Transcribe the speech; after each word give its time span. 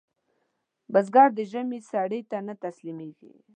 بزګر 0.93 1.29
د 1.37 1.39
ژمي 1.51 1.79
سړې 1.91 2.21
ته 2.29 2.37
نه 2.47 2.53
تسلېږي 2.61 3.31